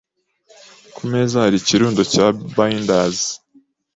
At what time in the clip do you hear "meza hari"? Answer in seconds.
1.11-1.55